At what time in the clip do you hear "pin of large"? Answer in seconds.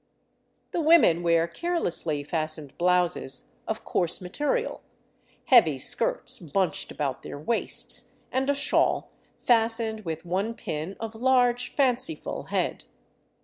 10.55-11.75